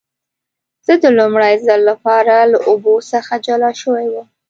[0.85, 4.27] زه د لومړي ځل لپاره له اوبو څخه جلا شوی وم.